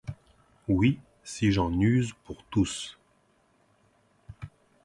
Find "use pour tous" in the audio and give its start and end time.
1.79-2.97